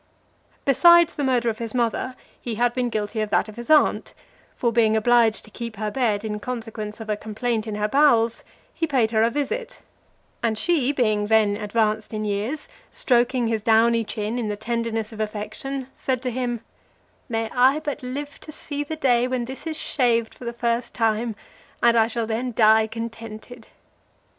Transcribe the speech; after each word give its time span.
Besides 0.65 1.13
the 1.13 1.23
murder 1.23 1.47
of 1.47 1.59
his 1.59 1.75
mother, 1.75 2.15
he 2.41 2.55
had 2.55 2.73
been 2.73 2.89
guilty 2.89 3.21
of 3.21 3.29
that 3.29 3.47
of 3.47 3.55
his 3.55 3.69
aunt; 3.69 4.15
for, 4.55 4.71
being 4.71 4.97
obliged 4.97 5.45
to 5.45 5.51
keep 5.51 5.75
her 5.75 5.91
bed 5.91 6.25
in 6.25 6.39
consequence 6.39 6.99
of 6.99 7.07
a 7.07 7.15
complaint 7.15 7.67
in 7.67 7.75
her 7.75 7.87
bowels, 7.87 8.43
he 8.73 8.87
paid 8.87 9.11
her 9.11 9.21
a 9.21 9.29
visit, 9.29 9.77
and 10.41 10.57
she, 10.57 10.91
being 10.91 11.27
then 11.27 11.55
advanced 11.55 12.15
in 12.15 12.25
years, 12.25 12.67
stroking 12.89 13.45
his 13.45 13.61
downy 13.61 14.03
chin, 14.03 14.39
in 14.39 14.47
the 14.47 14.55
tenderness 14.57 15.13
of 15.13 15.19
affection, 15.19 15.85
said 15.93 16.19
to 16.23 16.31
him: 16.31 16.61
"May 17.29 17.51
I 17.51 17.77
but 17.79 18.01
live 18.01 18.39
to 18.39 18.51
see 18.51 18.83
the 18.83 18.95
day 18.95 19.27
when 19.27 19.45
this 19.45 19.67
is 19.67 19.77
shaved 19.77 20.33
for 20.33 20.45
the 20.45 20.51
first 20.51 20.95
time, 20.95 21.35
and 21.83 21.95
I 21.95 22.07
shall 22.07 22.25
then 22.25 22.53
die 22.53 22.87
contented." 22.87 23.67